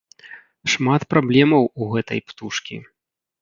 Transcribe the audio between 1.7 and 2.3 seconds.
у гэтай